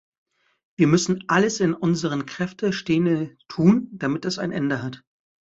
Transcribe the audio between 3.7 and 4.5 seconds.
damit das